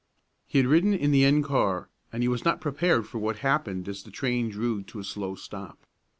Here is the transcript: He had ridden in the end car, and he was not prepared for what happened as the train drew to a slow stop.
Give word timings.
He 0.47 0.57
had 0.57 0.65
ridden 0.65 0.95
in 0.95 1.11
the 1.11 1.23
end 1.23 1.43
car, 1.43 1.87
and 2.11 2.23
he 2.23 2.27
was 2.27 2.43
not 2.43 2.59
prepared 2.59 3.05
for 3.05 3.19
what 3.19 3.35
happened 3.37 3.87
as 3.87 4.01
the 4.01 4.09
train 4.09 4.49
drew 4.49 4.81
to 4.81 4.97
a 4.97 5.03
slow 5.03 5.35
stop. 5.35 5.85